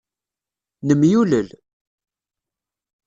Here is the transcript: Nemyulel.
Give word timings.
Nemyulel. 0.87 1.49